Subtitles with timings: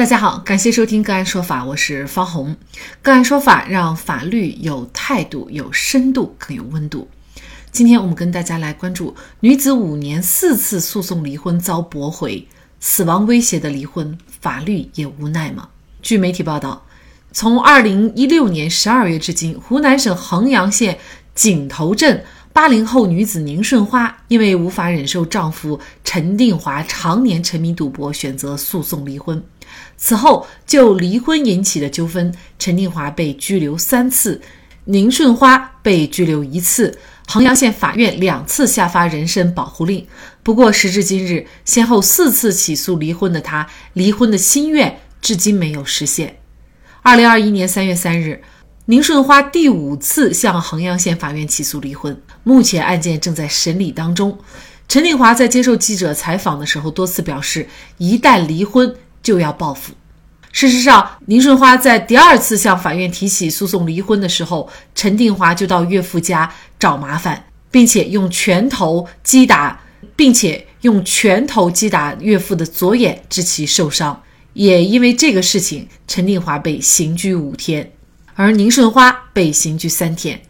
[0.00, 2.56] 大家好，感谢收听个案说法，我是方红。
[3.02, 7.06] 个案说法让法律有态度、有深度、更有温度。
[7.70, 12.48] 今天我们跟大家来关注：女子五年四次诉讼离婚遭驳回，
[12.80, 15.68] 死亡威胁的离婚，法律也无奈吗？
[16.00, 16.82] 据媒体报道，
[17.32, 20.98] 从二零一六年十二月至今，湖南省衡阳县
[21.34, 22.24] 井头镇。
[22.52, 29.40] 八零后女子宁顺花因为无法忍受丈夫陈定华常年沉迷赌博，选择诉讼离婚。
[29.96, 34.40] 此后，就离婚引起的纠纷，陈定华被拘留三次，
[34.84, 36.98] 宁顺花被拘留一次。
[37.26, 40.06] 衡阳县法院两次下发人身保护令。
[40.42, 46.38] 不过，时至今日，先后四次起诉离婚的他，离婚的心愿至今没有实现。
[47.02, 48.42] 二零二一年三月三日。
[48.86, 54.36] 宁顺花第五次向衡阳县法院起诉离婚，目前案件正在审理当中。
[54.88, 58.92] 陈定华在接受记者采访的时候多次表示，一旦离婚
[59.22, 59.92] 就要报复。
[60.52, 69.80] 事实上，宁顺花在第二次向法院提起诉讼离婚的时候，陈定华就到岳父家找麻烦，并且用拳头击打，
[70.16, 74.22] 并且用拳头击打岳父的左眼，致其受伤。
[74.52, 77.92] 也因为这个事情，陈定华被刑拘五天。
[78.34, 80.42] 而宁顺花被刑拘三天。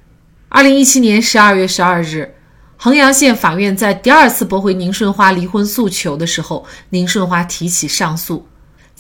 [0.48, 2.34] 二零一七年十二月十二日，
[2.78, 8.47] 衡阳县法院在第二次驳回宁顺花离婚诉求的时候，宁顺花提起上诉。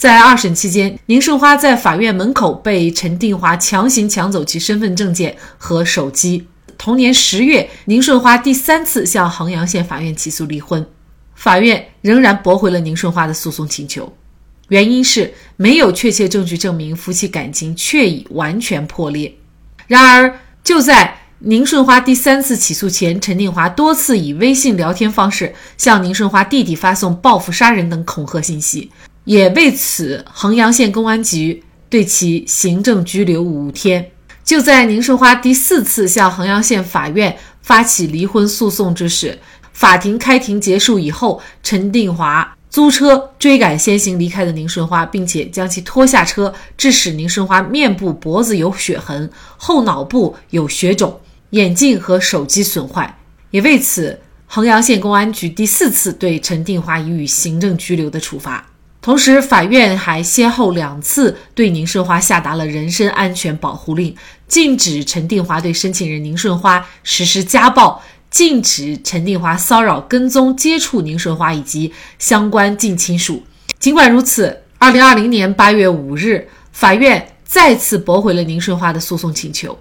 [0.00, 6.46] 在二审期间，宁顺花在法院门口被陈定华强行抢走其身份证件和手机。
[6.78, 10.86] 同年十月，宁顺花第三次向衡阳县法院起诉离婚，
[11.34, 14.10] 法院仍然驳回了宁顺花的诉讼请求。
[14.70, 19.34] 原因是没有确切证据证明夫妻感情确已完全破裂。
[19.86, 28.90] 然而，就在宁顺花第三次起诉前，陈定华多次以微信聊天方式向宁顺花弟弟发送报复杀人等恐吓信息，
[29.24, 34.10] 也为此衡阳县公安局对其行政拘留五天。
[34.42, 39.38] 就在宁顺花第四次向衡阳县法院发起离婚诉讼之时，
[39.72, 42.56] 法庭开庭结束以后，陈定华。
[42.70, 51.18] 租车追赶先行离开的宁顺花，并且将其拖下车，致使宁顺花面部、脖子有血痕，后脑部有血肿，
[51.50, 53.18] 眼镜和手机损坏。
[53.50, 58.64] 也为此，衡阳县公安局第四次对陈定华予以行政拘留的处罚。
[59.02, 64.14] 同时，法院还先后两次对宁顺花下达了人身安全保护令，
[64.46, 68.02] 禁止陈定华对申请人宁顺花实施家暴。
[68.30, 73.42] 禁止陈定华骚扰、跟踪、接触宁顺花以及相关近亲属。
[73.80, 79.76] 尽管如此，二零二零年八月五日，法院再次驳回了宁顺花的诉讼请求。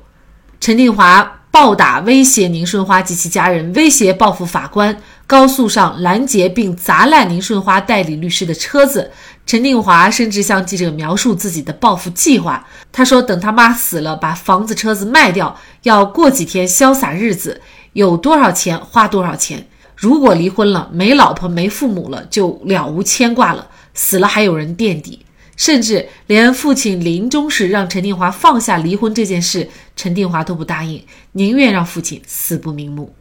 [0.59, 4.99] 陈定华暴打、威胁宁顺花及其家人，威胁报复法官，
[5.29, 9.11] 高速上拦截并砸烂林顺花代理律师的车子。
[9.45, 12.67] 陈定华甚至向记者描述自己的报复计划。
[12.91, 17.61] 他说：“等他妈死了，把房子、车子卖掉，要过几天潇洒日子。”
[17.93, 19.67] 有多少钱花多少钱。
[19.95, 23.67] 如果离婚了，没老婆没父母了，就了无牵挂了。
[23.93, 25.23] 死了还有人垫底，
[25.55, 33.13] 甚至连父亲临终时让陈定华放下离婚这件事，陈定华都不答应，宁愿让父亲死不瞑目。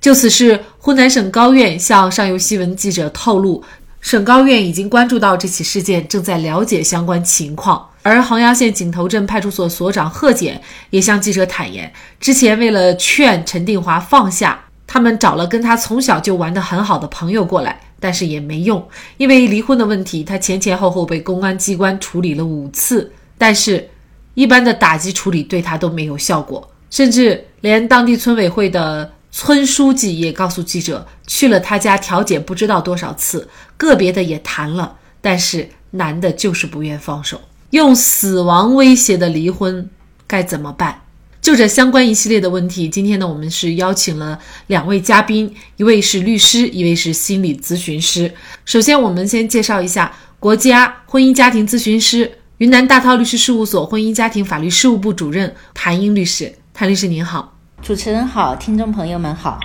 [0.00, 3.62] 就此事，湖南省高院向上游新闻记者透露，
[4.00, 7.86] 省高院已经关注到这起事件，正在了解相关情况。
[8.02, 18.82] 而衡阳县井头镇派出所所长贺检也向记者坦言，之前为了劝陈定华放下，他们找了跟他从小就玩得很好的朋友过来，但是也没用。
[19.18, 23.86] 因为离婚的问题，他前前后后被公安机关处理了五次，但是
[24.32, 37.40] 一般的打击处理对他都没有效果，甚至连当地村委会的村书记也告诉记者，去了他家调解不知道多少次，个别的也谈了，但是男的就是不愿放手。
[37.70, 39.88] 用死亡威胁的离婚
[40.26, 41.02] 该怎么办？
[41.40, 48.34] 就这相关一系列的问题，今天呢，我们是邀请了两位嘉宾，一位是律师，一位是心理咨询师。
[48.66, 56.52] 首先，我们先介绍一下国家婚姻家庭咨询师、云南大韬律师事务所婚姻家庭法律事务部主任谭英律师。
[56.74, 59.58] 谭律师您好，主持人好，听众朋友们好。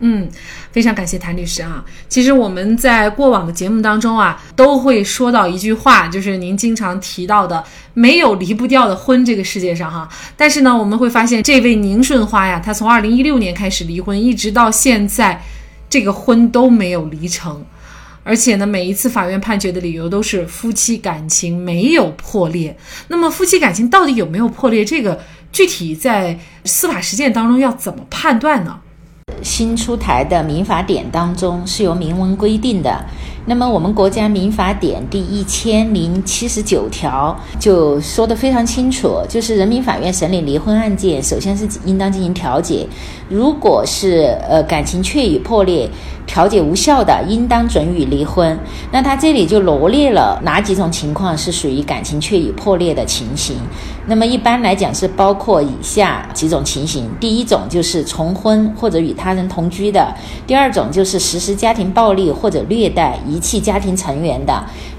[0.00, 0.28] 嗯，
[0.70, 1.84] 非常感谢谭律师啊。
[2.08, 7.64] 其实我们在过往的节目当中啊，都会说到一句话，就是您经常提到的
[7.94, 10.08] “没有离不掉的婚”这个世界上哈。
[10.36, 15.42] 但是呢，我们会发现这位宁顺花呀，她从二零一六年开始离婚，一直到现在，
[15.88, 17.64] 这个婚都没有离成，
[18.22, 22.76] 而且呢，每一次法院判决的理由都是夫妻感情没有破裂。
[23.08, 24.84] 那么，夫妻感情到底有没有破裂？
[24.84, 25.18] 这个
[25.52, 28.78] 具体在司法实践当中要怎么判断呢？
[29.42, 33.04] 新出台的民法典当中是有明文规定的，
[33.48, 42.86] 那么我们国家民法典第一千零七十九条就说的非常清楚，就是人民法院审理离婚案件，首先是应当进行调解，
[43.30, 45.88] 如果是呃感情确已破裂。
[46.28, 48.54] 调解无效的，应当准予离婚。
[48.92, 53.56] 那他这里就罗列了哪几种情况是属于感情确已破裂的情形。
[54.06, 60.14] 那么一般来讲是包括以下几种情形：第一种就是重婚或者与他人同居的；
[60.46, 64.52] 第二种就是实施家庭暴力或者虐待、遗弃家庭成员的。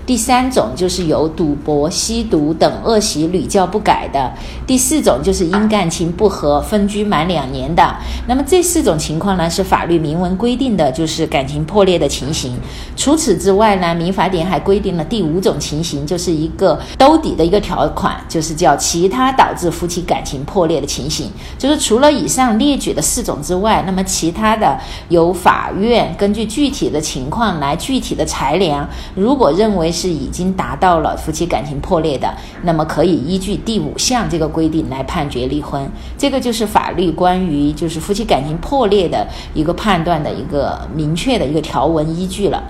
[0.09, 4.19] 第三种就是有赌博、吸毒等恶习屡教不改的；
[4.65, 7.95] 第四种就是因感情不和分居满两年的。
[8.27, 12.57] 那么这四种情况呢，是法律明文规定的，就是感情破裂的情形。
[12.95, 21.29] 除此之外呢，民法典还规定了第五种情形，就是一个兜底的一个条款，就是叫其他导致夫妻感情破裂的情形。
[21.55, 24.75] 就是除了以上列举的四种之外，那么其他的
[25.09, 28.89] 由法院根据具体的情况来具体的裁量。
[29.13, 35.86] 如果认为是已经达到了夫妻感情破裂的，那么可以依据第五项这个规定来判决离婚。
[36.18, 42.63] 这个就是法律关于就是夫妻感情破裂的一个判断的一个明确的一个条文依据了。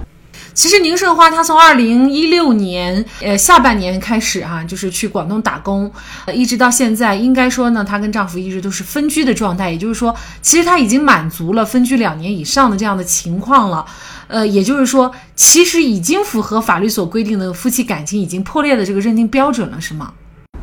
[0.56, 5.90] 其实宁顺花她从二零一六年呃下半年开始哈，就是去广东打工，
[6.34, 9.72] 一直到现在，应该说呢，她跟丈夫一直都是分居的状态。
[9.72, 13.86] 也就是说，其实她已经满足了分居两年以上的这样的情况了。
[14.30, 20.14] 呃，也就是说，其实已经符合法律所规定的夫妻感情已经破裂的这个认定标准了，是吗？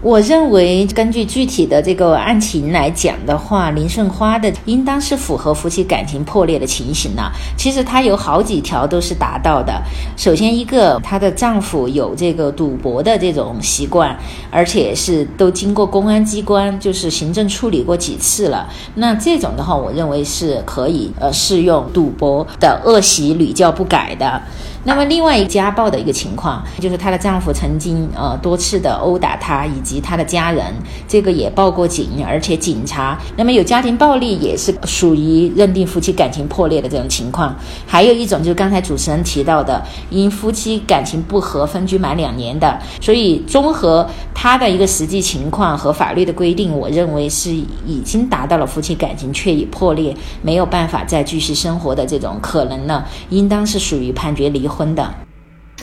[0.03, 7.33] 我认为，根据具体的这个案情来讲的话，林顺花的应当是符合夫妻感情破裂的情形了。
[7.57, 9.83] 其实她有好几条都是达到的。
[10.15, 14.17] 首先，一个她的丈夫有这个赌博的这种习惯，
[14.51, 18.69] 而且是都经过公安机关就是行政处理过几次了。
[18.97, 24.41] 那这种的话，我认为是可以呃适用赌博的恶习屡教不改的。
[24.87, 30.65] 那么，另外一家暴的一个情况，就是她的丈夫曾经呃多次的殴打她以及她的家人，
[31.09, 37.53] 这个也报过警，而且警察那么有家庭暴力也是属于认定夫妻感情破裂的这种情况。
[37.85, 54.76] 还有一种就是刚才主持人提到的，因夫妻感情不和分居满两年的，所以综合她的一个实际情况和法律的规定，我认为是已经达到了夫妻感情确已破裂，没有办法再继续生活的这种可能呢，应当是属于判决离婚。
[54.77, 55.15] 婚的，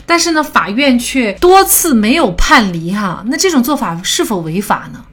[0.06, 5.04] 但是呢，法院却多次没有判离哈，那这种做法是否违法呢？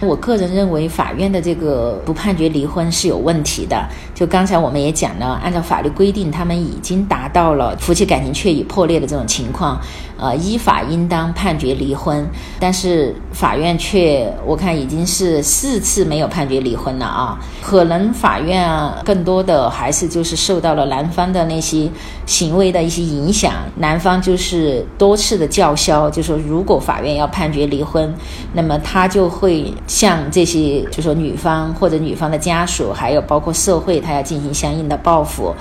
[0.00, 3.86] 我个人认为，法院的这个不判决离婚是有问题的。
[4.14, 9.78] 就刚才我们也讲了，按照法律规定，他们已经达到了夫妻感情确已破裂的这种情况，
[10.20, 12.26] 呃，依法应当判决离婚。
[12.58, 17.38] 但是法院却，我看已经是四次没有判决离婚了啊。
[17.62, 21.88] 可能法院啊，更多的还是就是受到了男方的那些
[22.26, 28.14] 行为的一些影响，男方就是多次的叫嚣，就说如果法院要判决离婚，
[28.52, 29.72] 那么他就会。
[29.86, 35.54] 向这些，就说女方或者女方的家属，还有包括社会，他要进行相应的报复，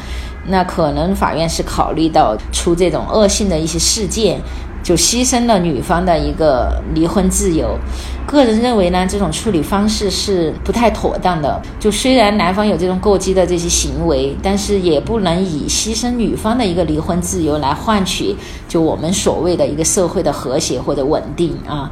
[0.47, 4.39] 那可能法院是考虑到出这种恶性的一些事件，
[4.81, 7.77] 就牺牲了女方的一个离婚自由。
[8.25, 11.59] 个人认为呢，这种处理方式是不太妥当的。
[11.80, 18.35] 就虽然男方有这种过激的这些行为，但是也不能以牺牲女方的一个离婚自由来换取
[18.68, 21.92] 就我们所谓的一个社会的和谐或者稳定啊。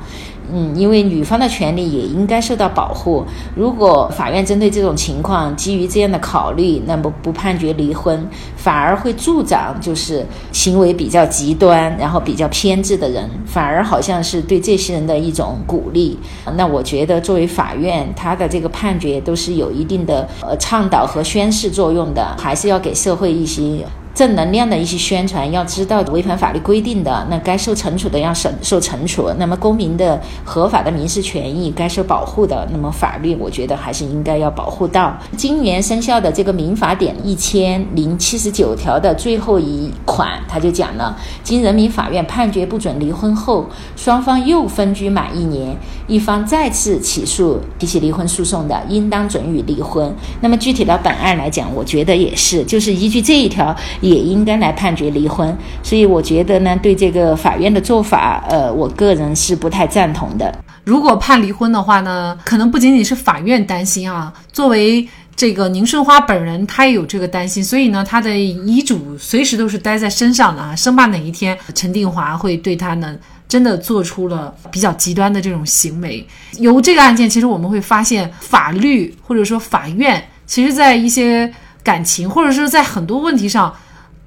[0.52, 3.26] 嗯，因为女方的权利也应该受到保护。
[3.56, 16.18] 如果法院针对这种情况基于这样的考虑，那么不判决离婚，反而会助长就是行为比较极端，然后比较偏执的人，反而好像是对这些人的一种鼓励。
[16.56, 23.86] 那我觉得，作为法院，他的这个判决都是有一定的呃倡导和宣示作用的，还是要给社会一些。
[24.18, 29.30] 正能量的一些宣传，要知道违反法律规定的，那该受惩处的要受受惩处。
[29.38, 35.16] 那么公民的合法的民事权益该受保护的，那么法律我觉得还是应该要保护到。
[35.38, 50.12] 今年生效的这个民法典一千零七十九条的最后一款，他就讲了：经人民法院判决不准离婚后，双方又分居满一年，一方再次起诉提起离婚诉讼的，应当准予离婚。
[50.42, 53.76] 那么具体到本案来讲，我觉得也是，就是依据这一条。
[54.07, 60.54] 也应该来判决离婚，所以我觉得呢，对这个法院的做法，呃，我个人是不太赞同的。
[60.83, 73.14] 如果判离婚的话呢，可能不仅仅是法院担心啊，作为这个宁顺花本人，她也有这个担心，所以呢，她的遗嘱随时都是待在身上的啊，生怕哪一天陈定华会对她呢
[73.49, 76.26] 真的做出了比较极端的这种行为。
[76.59, 83.73] 由这个案件，其实我们会发现，法律或者说法院，其实在一些感情或者是在很多问题上。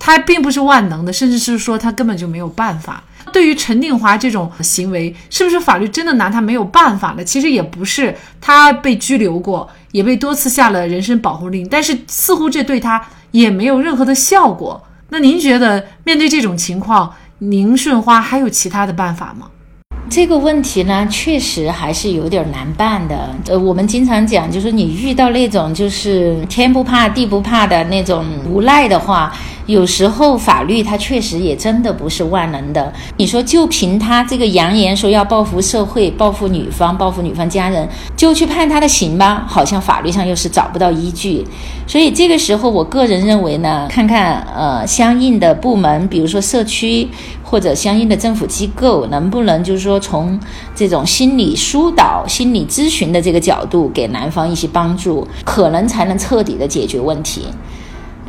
[0.00, 3.04] 他并不是万能的，甚至是说他根本就没有办法。
[3.33, 7.23] 对于陈定华这种行为，是不是法律真的拿他没有办法了？
[7.23, 14.83] 其实也不是，他被拘留过，也被多次下了人身保护令，但是似乎这对他也没有任何的效果。
[15.11, 19.49] 那您觉得面对这种情况，宁顺花还有其他的办法吗？
[20.11, 23.31] 这个问题呢，确实还是有点难办的。
[23.47, 29.33] 呃，我们经常讲，就是你遇到那种就是天不怕地不怕的那种无赖的话。
[29.67, 32.93] 有时候法律它确实也真的不是万能的。
[33.19, 39.45] 你说就凭他这个扬言说要报复社会、报复女方、报复女方家人，就去判他的刑吧？
[39.47, 41.47] 好像法律上又是找不到依据。
[41.87, 47.07] 所以这个时候，我个人认为呢，看看呃相应的部门，比如说社区
[47.50, 50.38] 或者相应的政府机构，能不能就是说从
[50.73, 57.47] 这种心理疏导、心理咨询的这个角度给男方一些帮助，可能才能彻底的解决问题。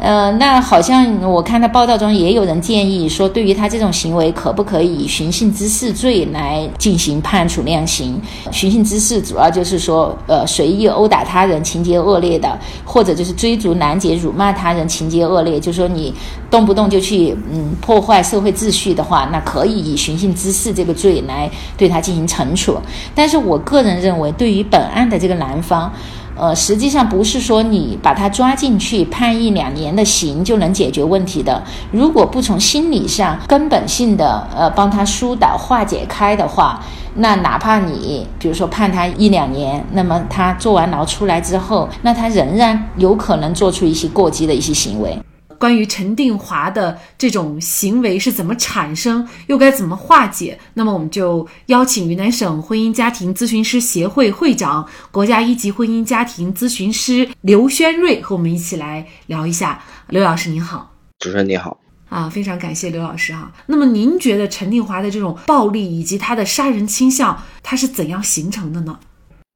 [0.02, 8.20] 呃，那好像我看到报道中也有人建议说，对于他这种行为，可不可以以寻衅滋事罪来进行判处量刑？
[8.52, 12.50] 寻衅滋事主要就是说，呃，随意殴打他人，情节恶劣的；
[12.84, 15.60] 或者就是追逐拦截、辱骂他人，情节恶劣。
[15.60, 16.12] 就说你
[16.50, 22.76] 动不动就去嗯破坏社会秩序的话，那可以以寻衅滋事这个罪来对他进行惩处。
[23.14, 25.94] 但是我个人认为，对于本案的这个男方。
[26.38, 31.62] 呃，实际上不是说你把他抓进去判一两年的刑就能解决问题的。
[31.92, 36.82] 如果不从心理上根本性的呃帮他疏导化解开的话，
[37.16, 45.18] 那哪怕你比如说判他一两年，那么他坐完牢出来之后，那他仍然有可能做出一些过激的一些行为。
[45.62, 50.58] 关于陈定华的这种行为是怎么产生，又该怎么化解？
[50.74, 59.84] 那么我们就邀请云南省婚姻家庭咨询师协会会长、国家一级婚姻家庭咨询师刘轩瑞和我们一起来聊一下。
[60.08, 63.52] 刘老师您好，主持人你好，啊，非常感谢刘老师哈。
[63.68, 68.98] 那么您觉得陈定华的这种暴力以及他的杀人倾向，他是怎样形成的呢？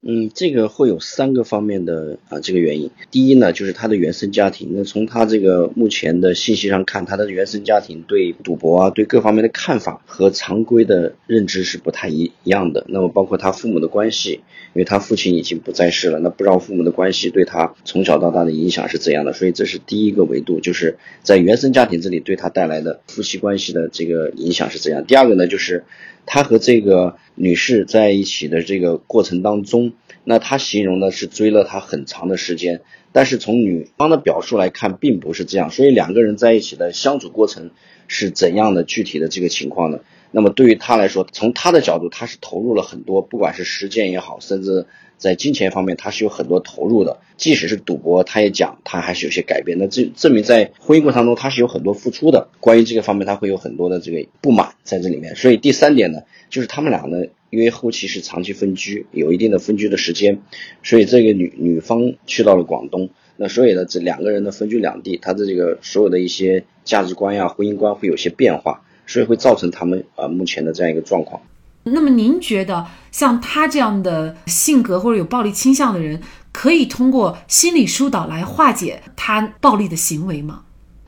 [0.02, 2.90] 嗯，这个会有三个方面的啊，这个原因。
[3.10, 4.70] 第一呢，就是他的原生家庭。
[4.72, 12.84] 那从他这个目前的信息上看，他的原生家庭对赌博啊，对各方面的看法和常规的认知是不太一一样的。
[12.88, 14.42] 那么包括他父母的关系，
[14.74, 19.32] 因为他父亲已经不在世了，那不知道父母的关系对他从小到大的影响是怎样的。
[19.32, 25.04] 所以这是第一个维度，就是在原生家庭这里对他带来的夫妻关系的这个影响是怎样。
[25.04, 25.84] 第二个呢，就是
[26.26, 29.92] 他和这个女士在一起的这个过程当中。
[30.28, 32.80] 那他形容的是追了她很长的时间，
[33.12, 35.70] 但是从女方的表述来看，并不是这样。
[35.70, 37.70] 所以两个人在一起的相处过程
[38.08, 40.00] 是怎样的具体的这个情况呢？
[40.30, 47.18] 那么对于他来说，从他的角度，他是投入了很多，不管是时间也好，甚至在金钱方面，他是有很多投入的。
[47.36, 49.78] 即使是赌博，他也讲他还是有些改变。
[49.78, 52.48] 那这证明在婚姻过程中，他是有很多付出的。
[52.60, 55.36] 关于这个方面，他会有很多的这个不满在这里面。
[55.36, 57.26] 所以第三点呢，就是他们俩呢。
[57.48, 60.42] 因为后期是长期分居，有一定的分居的时间，
[60.82, 71.40] 所以这个女女方去到了广东，那所以呢，这两个人呢分居两地，他的这个所有的一些价值观呀、婚姻观会有些变化，所以会造成他们啊目前的这样一个状况。
[71.84, 76.20] 那么您觉得像他这样的性格或者有暴力倾向的人，
[76.52, 80.62] 可以通过心理疏导来化解他暴力的行为吗？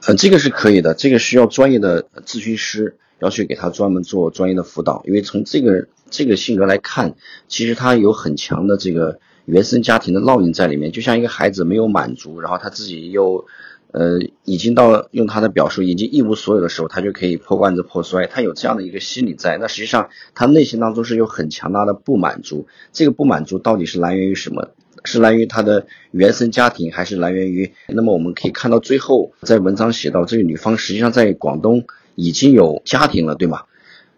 [0.06, 5.88] 呃，这个是可以的，这个需要专业的咨询师要去给他专门做专业的辅导，因为从这个。
[6.10, 7.16] 这个性格来看，
[7.48, 13.44] 其实他有很强的这个原生家庭的烙印在里面，就像一个孩子没有满足，然后他自己又，
[13.90, 19.56] 呃，已经到用他的表述已经一无所有的时候，他就可以破罐子破摔，他有这样的一个心理在。
[19.58, 24.70] 那实际上他内心当中是有很强大的不满足，这个不满足到底是来源于什么？
[25.04, 27.72] 是来源于他的原生家庭，还是来源于？
[27.86, 33.62] 那么我们可以看到最后在文章写到，这个女方实际上在广东已经有家庭了，对吗？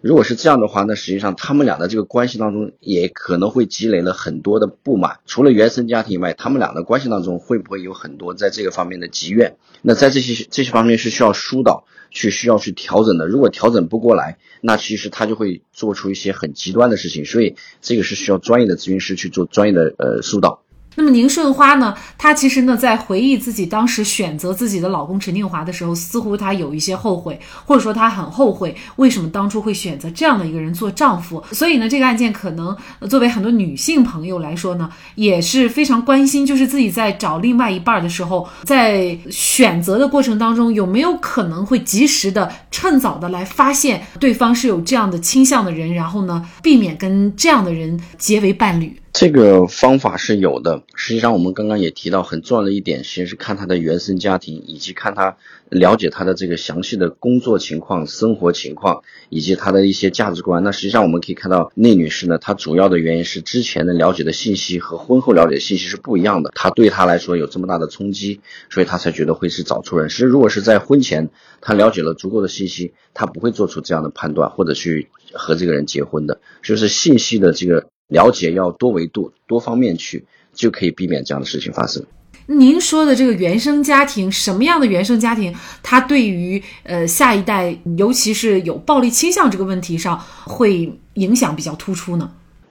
[0.02, 5.18] 如果是这样的话，那实际上他们俩的这个关系当中也可能会积累了很多的不满。
[5.26, 9.56] 除了原生家庭以外，他们俩的关系当中会不会有很多在这个方面的积怨？
[9.82, 13.26] 那在这些这些方面是需要疏导，去需要去调整的。
[13.26, 17.26] 如果调整不过来，那其实他就会做出一些很极端的事情。
[17.26, 20.62] 所以这个是需要专业的咨询师去做专业的呃疏导。
[20.96, 21.94] 那么宁顺花呢？
[22.18, 31.42] 她其实呢，在回忆自己当时选择自己的老公陈定华的时候，似乎她有一些后悔，或者说她很后悔，为什么当初会选择这样的一个人做丈夫？
[31.52, 32.76] 所以呢，这个案件可能
[33.08, 49.00] 作为很多女性朋友来说呢，也是非常关心，就是自己在找另外一半的时候，在选择的过程当中，有没有可能会及时的、趁早的来发现对方是有这样的倾向的人，然后呢，避免跟这样的人结为伴侣。
[49.12, 50.84] 这个方法是有的。
[50.94, 55.36] 实际上，我们刚刚也提到很重要的一点，其实是看他的原生家庭，以及看他
[55.68, 60.62] 了解他的这个详细的工作情况、生活情况，以及他的一些价值观。
[60.62, 66.52] 那实际上我们可以看到，内女士呢，她主要的原因是之前的了解的信息和婚后了解的信息是不一样的。
[66.54, 68.40] 她对她来说有这么大的冲击，
[68.70, 70.08] 所以她才觉得会是找错人。
[70.08, 76.40] 其实如果是在婚前，她了解了足够的信息，她不会做出这样的判断，或者去和这个人结婚的。
[76.62, 77.88] 就是信息的这个。
[78.10, 82.04] 了解要多维度、多方面去，就可以避免这样的事情发生。
[82.46, 92.30] 您说的这个原生家庭，什么样的原生家庭，他对于呃下一代，尤其是有暴力倾向这个问题上，会影响比较突出呢？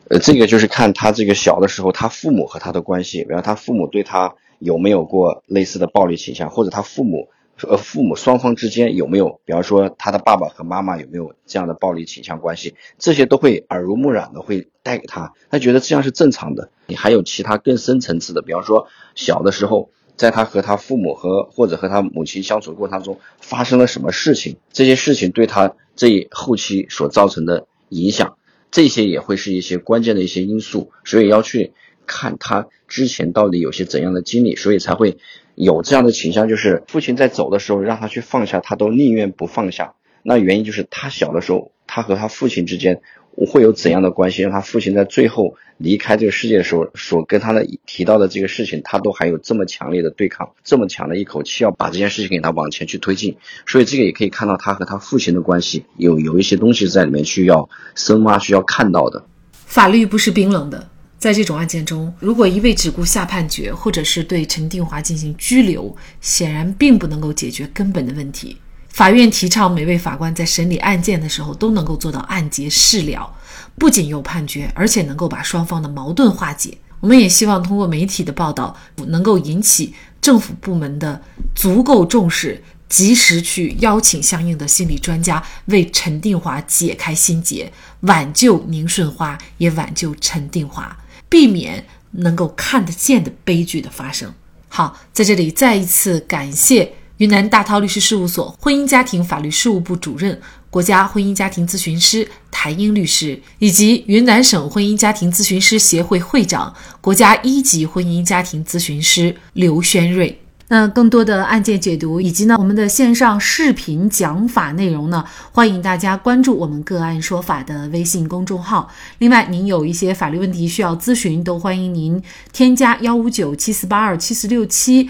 [0.10, 7.29] 呃，这个就是看他这个小的时候，他父母和他的关系，比方他父母对他有没有过类似的暴力倾向，或者他父母。
[7.67, 16.72] 呃，父母双方之间有没有，比方说他的爸爸和妈妈有没有这样的暴力倾向关系，这些都会耳濡目染的会带给他，他觉得这样是正常的。
[16.88, 28.38] 你还有其他更深层次的，比方说小的时候，在他和他父母和或者和他母亲相处过程中发生了什么事情，这些事情对他这后期所造成的影响，
[28.72, 31.74] 这些也会是一些关键的一些因素，所以要去
[32.08, 35.19] 看他之前到底有些怎样的经历，所以才会。
[35.55, 39.96] 有这样的倾向，就是父亲在走的时候让他去放下，他都宁愿不放下。
[40.24, 43.01] 那原因就是他小的时候，他和他父亲之间
[43.36, 53.38] 会有怎样的关系，让他父亲在最后离开这个世界的时候，所跟他的提到的这个事情，他都还有这么强烈的对抗，这么强的一口气要把这件事情给他往前去推进。
[53.66, 59.24] 所以这个也可以看到他和他父亲的关系有有一些东西在里面需要深挖，需要看到的。
[59.52, 60.90] 法律不是冰冷的。
[61.18, 68.56] 在这种案件中，如果一味只顾下判决，或者是对陈定华进行拘留，显然并不能够解决根本的问题。
[68.89, 73.31] 法院提倡每位法官在审理案件的时候都能够做到案结事了，
[73.77, 76.77] 不仅有判决，而且能够把双方的矛盾化解。
[77.00, 78.75] 我们也希望通过媒体的报道，
[79.08, 81.22] 能够引起政府部门的
[81.55, 82.62] 足够重视。
[82.89, 90.98] 及时去邀请相应的心理专家为陈定华解开心结，挽救宁顺花，也挽救陈定华，
[91.29, 94.34] 避免能够看得见的悲剧的发生。
[94.69, 110.39] 好，在这里再一次感谢云南大韬律师事务所婚姻家庭法律事务部主任、国家婚姻家庭咨询师谭英律师，以及云南省婚姻家庭咨询师协会会长、国家一级婚姻家庭咨询师刘轩瑞。
[110.71, 118.88] 那更多的案件解读以及呢我们的线上视频讲法内容呢，欢迎大家关注我们个案说法的微信公众号。
[119.17, 122.21] 另外，您有一些法律问题需要咨询，都欢迎您
[122.53, 125.10] 添加幺五九七四八二七四六七